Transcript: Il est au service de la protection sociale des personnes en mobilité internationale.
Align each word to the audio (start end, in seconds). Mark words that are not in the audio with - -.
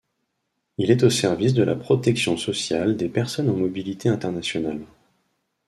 Il 0.79 0.89
est 0.89 1.03
au 1.03 1.11
service 1.11 1.53
de 1.53 1.61
la 1.61 1.75
protection 1.75 2.35
sociale 2.35 2.97
des 2.97 3.07
personnes 3.07 3.51
en 3.51 3.53
mobilité 3.55 4.09
internationale. 4.09 4.79